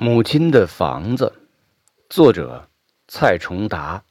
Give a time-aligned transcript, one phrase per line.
[0.00, 1.32] 母亲的房子，
[2.08, 2.68] 作者
[3.08, 4.04] 蔡崇达。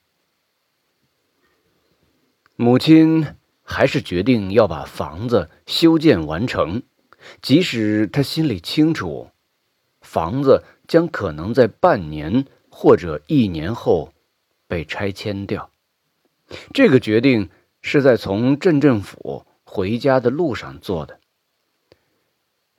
[2.57, 3.25] 母亲
[3.63, 6.83] 还是决定要把房子修建完成，
[7.41, 9.29] 即使她心里清楚，
[10.01, 14.11] 房子将可能在半年或者一年后
[14.67, 15.71] 被拆迁掉。
[16.73, 17.49] 这个决定
[17.81, 21.21] 是在从镇政府回家的路上做的，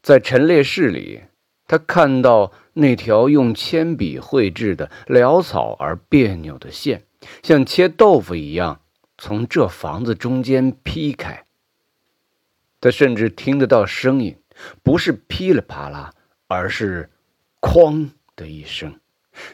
[0.02, 1.22] 在陈列室里。
[1.68, 7.04] 他看到那条用铅笔绘制的潦草而别扭的线，
[7.42, 8.80] 像切豆腐一样
[9.18, 11.44] 从这房子中间劈开。
[12.80, 14.38] 他甚至听得到声音，
[14.82, 16.14] 不是噼里啪啦，
[16.46, 17.10] 而是
[17.60, 18.98] “哐”的一声。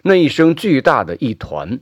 [0.03, 1.81] 那一声巨大的一团，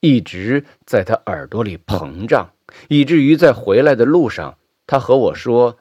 [0.00, 2.52] 一直在他耳朵里膨胀，
[2.88, 5.78] 以至于在回来的路上，他和我说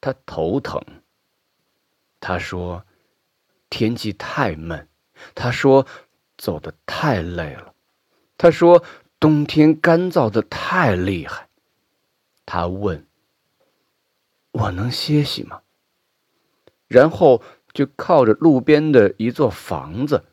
[0.00, 0.82] 他头疼。
[2.18, 2.84] 他说。
[3.70, 4.88] 天气太闷，
[5.34, 5.86] 他说
[6.36, 7.74] 走的太累了，
[8.36, 8.84] 他说
[9.18, 11.48] 冬天干燥的太厉害。
[12.44, 13.06] 他问
[14.52, 15.62] ：“我能歇息吗？”
[16.88, 20.24] 然后就靠着路边的一座房子，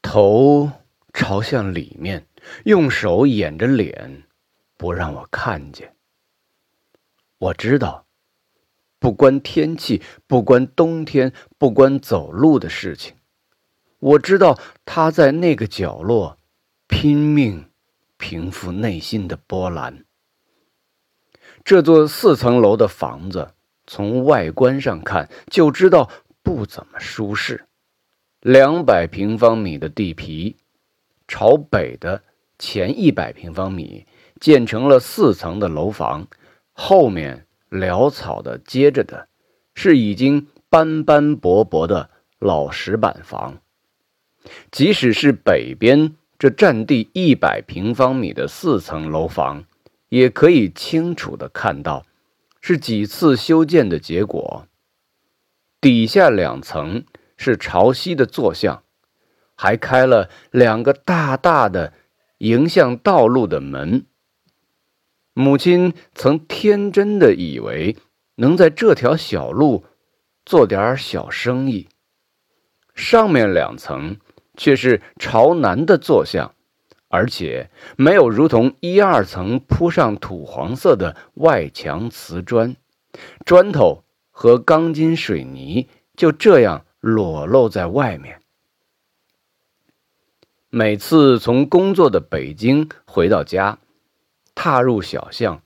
[0.00, 0.70] 头
[1.12, 2.26] 朝向里面，
[2.64, 4.22] 用手掩着脸，
[4.78, 5.94] 不让我看见。
[7.36, 8.03] 我知道。
[9.04, 13.14] 不关天气，不关冬天，不关走路的事情。
[13.98, 16.38] 我知道他在那个角落
[16.88, 17.66] 拼命
[18.16, 20.06] 平复内心的波澜。
[21.64, 23.50] 这座四层楼的房子，
[23.86, 26.10] 从外观上看就知道
[26.42, 27.66] 不怎么舒适。
[28.40, 30.56] 两百平方米的地皮，
[31.28, 32.22] 朝北的
[32.58, 34.06] 前一百平方米
[34.40, 36.26] 建成了四层的楼房，
[36.72, 37.46] 后面。
[37.74, 39.28] 潦草的接着的，
[39.74, 43.58] 是已经斑斑驳驳的老石板房。
[44.70, 49.64] 即使是北边这占地一百平方米的四层楼房，
[50.08, 52.04] 也可以清楚的看到，
[52.60, 54.66] 是几次修建的结果。
[55.80, 57.04] 底下两层
[57.36, 58.82] 是朝西的坐向，
[59.54, 61.92] 还开了两个大大的
[62.38, 64.06] 迎向道路的门。
[65.36, 67.96] 母亲曾天真的以为
[68.36, 69.84] 能在这条小路
[70.46, 71.88] 做点小生意，
[72.94, 74.18] 上面两层
[74.56, 76.54] 却是朝南的坐向，
[77.08, 82.76] 而且没有如同一二层铺上土黄色的外墙瓷砖，
[83.44, 88.40] 砖头和钢筋水泥就这样裸露在外面。
[90.70, 93.80] 每次从工作的北京回到家。
[94.64, 95.60] 踏入小巷，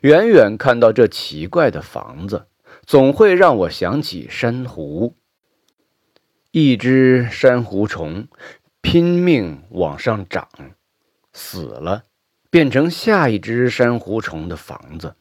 [0.00, 2.48] 远远看到这奇怪的房子，
[2.84, 5.14] 总会让我想起珊瑚。
[6.50, 8.26] 一只珊瑚虫
[8.80, 10.48] 拼命往上长，
[11.32, 12.02] 死了，
[12.50, 15.14] 变成下一只珊瑚虫的房子，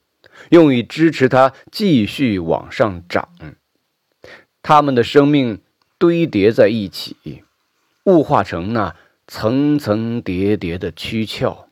[0.50, 3.30] 用以支持它继续往上长。
[4.64, 5.62] 它们的生命
[6.00, 7.44] 堆叠在一起，
[8.06, 8.96] 物化成那
[9.28, 11.69] 层层叠叠的躯壳。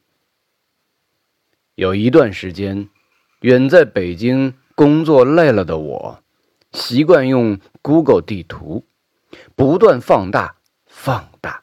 [1.78, 2.90] 有一段时间，
[3.42, 6.24] 远在北京工作累了的我，
[6.72, 8.84] 习惯用 Google 地图，
[9.56, 10.56] 不断放大、
[10.88, 11.62] 放大，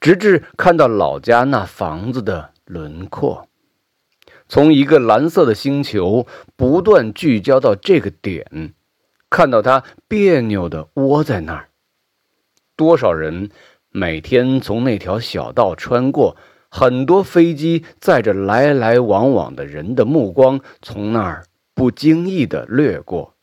[0.00, 3.46] 直至看到老家那房子的轮廓。
[4.48, 8.74] 从一个蓝色的星球不断聚焦到这个点，
[9.30, 11.68] 看到它别扭的窝在那儿。
[12.74, 13.50] 多少人
[13.90, 16.36] 每天从那条小道穿过？
[16.74, 21.44] 很多飞机载着来来往往的人的目光从那儿
[21.74, 23.34] 不经意的掠过，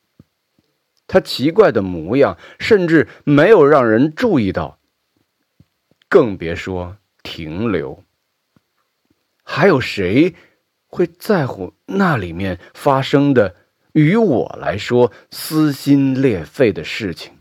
[1.06, 4.80] 他奇怪的模样甚至没有让人注意到，
[6.10, 8.04] 更别说停留。
[9.44, 10.34] 还有谁
[10.88, 13.56] 会在乎那里面发生的
[13.92, 17.34] 与我来说撕心裂肺的事情？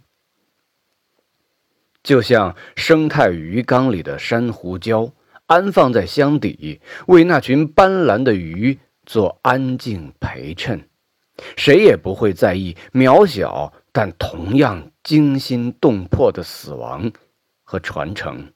[2.02, 5.12] 就像生态鱼缸里的珊瑚礁。
[5.48, 10.86] 安放在箱底，为那群斑斓的鱼做安静陪衬，
[11.56, 17.10] 谁也不会在意渺小但同样惊心动魄的死亡
[17.64, 18.52] 和传承。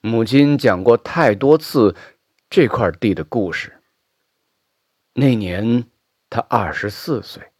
[0.00, 1.94] 母亲讲过太多次
[2.50, 3.78] 这块地的故事。
[5.14, 5.84] 那年
[6.28, 7.52] 他二十四岁，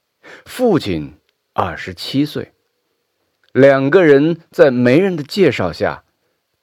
[0.44, 1.14] 父亲
[1.52, 2.52] 二十七岁，
[3.52, 6.02] 两个人在媒人的介绍下。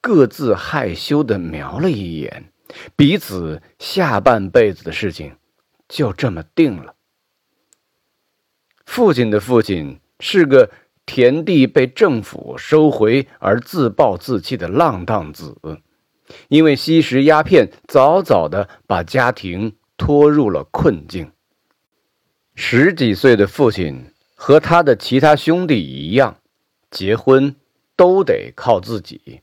[0.00, 2.52] 各自害羞的瞄了一眼，
[2.96, 5.36] 彼此下半辈子的事情
[5.88, 6.94] 就这么定了。
[8.86, 10.70] 父亲的父亲是个
[11.06, 15.56] 田地被政府收回而自暴自弃的浪荡子，
[16.48, 21.30] 因为吸食鸦片，早早的把家庭拖入了困境。
[22.54, 26.38] 十几岁的父亲和他的其他兄弟一样，
[26.90, 27.54] 结婚
[27.96, 29.42] 都得靠自己。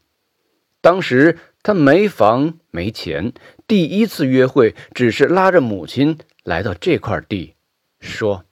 [0.88, 3.34] 当时他没房没钱，
[3.68, 7.56] 第一次约会只是拉着母亲来到这块地，
[8.00, 8.46] 说：“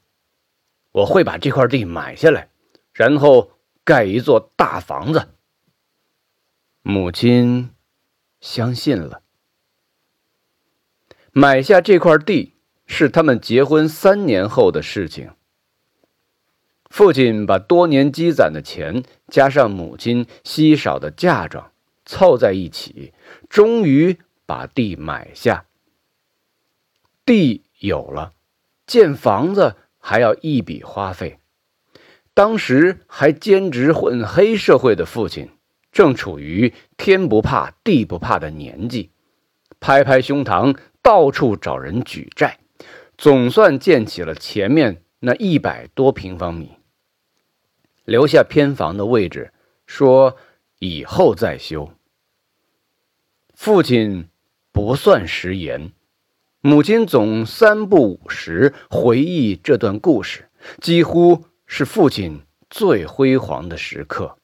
[0.91, 2.49] 我会把这块地买下来，
[2.91, 3.51] 然后
[3.85, 5.29] 盖一座大房子。”
[6.83, 7.69] 母亲
[8.41, 9.21] 相信了，
[11.31, 12.55] 买下这块地
[12.85, 15.31] 是他们结婚三年后的事情。
[16.89, 21.71] 父亲把多年积攒的钱加上母亲稀少的嫁妆。
[22.05, 23.13] 凑在一起，
[23.49, 25.65] 终于把地买下。
[27.25, 28.33] 地有了，
[28.85, 31.39] 建房子还要一笔花费。
[32.35, 35.49] 当时还兼职混黑社会的父亲，
[35.91, 39.09] 正处于天不怕地不怕的年纪，
[39.79, 42.59] 拍拍胸膛，到处找人举债，
[43.17, 46.73] 总算建起了前面那一百多平方米，
[48.03, 49.53] 留下偏房的位置，
[49.87, 50.35] 说
[50.79, 51.91] 以后再修。
[53.53, 54.29] 父亲
[54.71, 55.91] 不算食言，
[56.61, 60.49] 母亲总三不五时回忆这段故事，
[60.81, 64.37] 几乎是父亲最辉煌的时刻。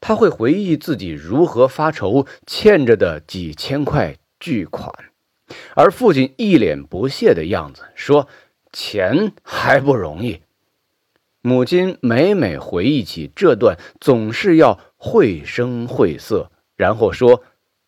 [0.00, 4.92] 他会回忆自己如何发愁欠着的几千块巨款，
[5.76, 8.26] 而父亲一脸不屑的样子说
[8.72, 10.42] ：“钱还不容易。”
[11.44, 16.52] 母亲每每回忆起这段，总是要绘声绘色。
[16.76, 17.42] 然后说：“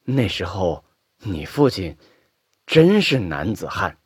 [0.04, 0.84] 那时候
[1.18, 1.96] 你父亲
[2.66, 3.96] 真是男子汉。”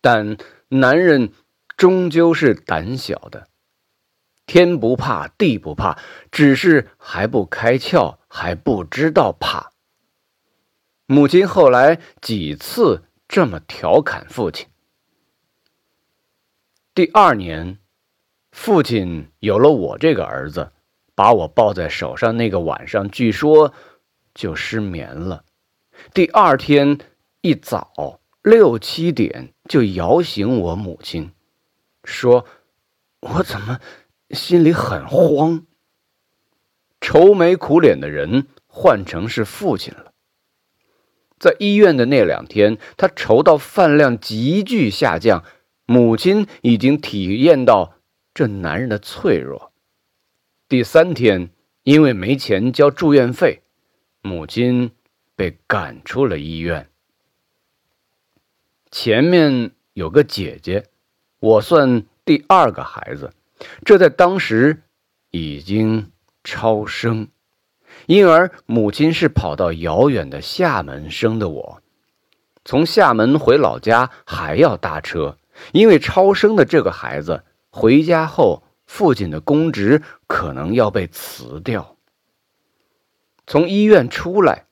[0.00, 0.36] 但
[0.68, 1.32] 男人
[1.76, 3.48] 终究是胆小的，
[4.46, 5.98] 天不怕地不怕，
[6.30, 9.72] 只是还不开窍，还不知道怕。
[11.06, 14.68] 母亲后来几次这么调侃父亲。
[16.94, 17.78] 第二年，
[18.52, 20.70] 父亲有了我这个儿子。
[21.16, 23.72] 把我抱在手上那个晚上，据说
[24.34, 25.44] 就失眠了。
[26.12, 26.98] 第二天
[27.40, 31.30] 一早六七点就摇醒我母亲，
[32.02, 32.46] 说
[33.22, 33.78] ：“我怎么
[34.30, 35.64] 心里很慌？”
[37.00, 40.12] 愁眉苦脸的人换成是父亲了。
[41.38, 45.44] 在医院的那两天，他愁到饭量急剧下降。
[45.86, 47.94] 母亲已经体验到
[48.32, 49.72] 这男人的脆弱。
[50.68, 51.50] 第三天，
[51.82, 53.62] 因为没钱交住院费，
[54.22, 54.92] 母亲
[55.36, 56.88] 被赶出了医院。
[58.90, 60.86] 前面有个姐姐，
[61.40, 63.32] 我算第二个孩子，
[63.84, 64.82] 这在当时
[65.30, 66.10] 已经
[66.42, 67.28] 超生，
[68.06, 71.82] 因而母亲是跑到遥远的厦门生的我。
[72.64, 75.36] 从厦门回老家还要搭车，
[75.72, 78.62] 因为超生的这个孩子回家后。
[78.86, 81.96] 父亲的公职可能要被辞掉。
[83.46, 84.66] 从医院出来，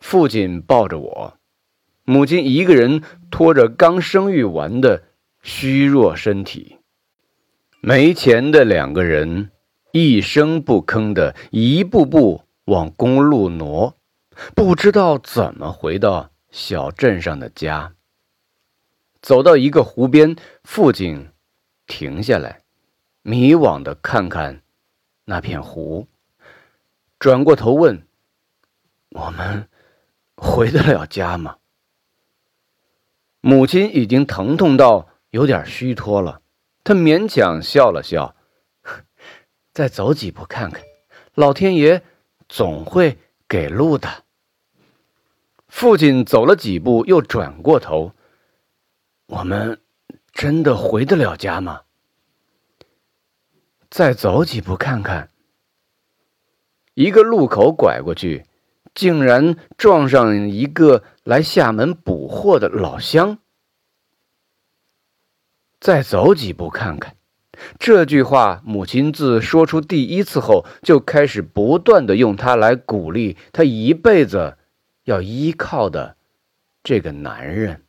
[0.00, 1.38] 父亲抱着我，
[2.04, 5.04] 母亲一个人拖着刚生育完的
[5.42, 6.76] 虚弱身体。
[7.80, 9.50] 没钱的两个人
[9.92, 13.96] 一声不吭的一步步往公路挪，
[14.54, 17.94] 不知道怎么回到小镇上的家。
[19.24, 21.30] 走到一个湖边，父亲
[21.86, 22.60] 停下来。
[23.22, 24.60] 迷惘的看看
[25.24, 26.08] 那片湖，
[27.18, 28.06] 转过头问
[29.08, 29.66] ：“我们
[30.36, 31.56] 回得了家吗？”
[33.40, 36.42] 母亲已经疼痛到有点虚脱了，
[36.84, 38.36] 她勉强笑了笑
[39.72, 40.84] ：“再走几步看看，
[41.32, 42.02] 老天爷
[42.46, 43.16] 总会
[43.48, 44.24] 给路的。”
[45.66, 48.12] 父亲走了几步，又转过头
[49.26, 49.80] ：“我们
[50.32, 51.82] 真的回得了家吗？”
[53.90, 55.30] 再走几步看看，
[56.94, 58.44] 一个路口拐过去，
[58.92, 63.38] 竟然撞上一个来厦门补货的老乡。
[65.78, 67.14] 再走几步看看，
[67.78, 74.58] 这句话母亲自说出第一次后，就开始不断的用它来鼓励他一辈子
[75.04, 76.16] 要依靠的
[76.82, 77.83] 这个男人。